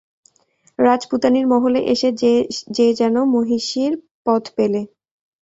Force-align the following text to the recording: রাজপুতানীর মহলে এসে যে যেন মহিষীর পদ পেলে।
রাজপুতানীর 0.79 1.45
মহলে 1.47 1.79
এসে 1.93 2.09
যে 2.77 2.87
যেন 2.99 3.15
মহিষীর 3.33 3.93
পদ 4.25 4.43
পেলে। 4.55 4.81